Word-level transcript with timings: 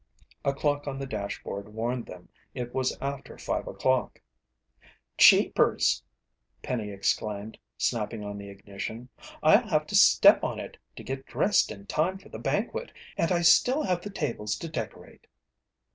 A 0.43 0.51
clock 0.51 0.87
on 0.87 0.97
the 0.97 1.05
dashboard 1.05 1.69
warned 1.75 2.07
them 2.07 2.29
it 2.55 2.73
was 2.73 2.97
after 2.99 3.37
five 3.37 3.67
o'clock. 3.67 4.19
"Jeepers!" 5.15 6.01
Penny 6.63 6.89
exclaimed, 6.89 7.59
snapping 7.77 8.23
on 8.23 8.39
the 8.39 8.49
ignition. 8.49 9.09
"I'll 9.43 9.67
have 9.67 9.85
to 9.85 9.95
step 9.95 10.43
on 10.43 10.59
it 10.59 10.77
to 10.95 11.03
get 11.03 11.27
dressed 11.27 11.69
in 11.69 11.85
time 11.85 12.17
for 12.17 12.29
the 12.29 12.39
banquet! 12.39 12.91
And 13.15 13.31
I 13.31 13.41
still 13.43 13.83
have 13.83 14.01
the 14.01 14.09
tables 14.09 14.55
to 14.55 14.67
decorate!" 14.67 15.27